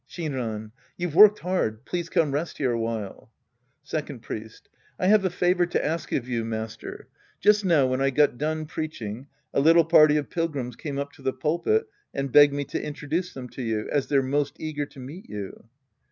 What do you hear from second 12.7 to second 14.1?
introduce them to you, as